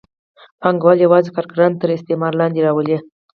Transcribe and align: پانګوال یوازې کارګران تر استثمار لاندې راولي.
پانګوال 0.61 0.97
یوازې 1.05 1.29
کارګران 1.35 1.71
تر 1.81 1.89
استثمار 1.93 2.33
لاندې 2.39 2.61
راولي. 2.65 2.97